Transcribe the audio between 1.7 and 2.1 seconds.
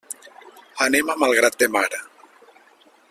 Mar.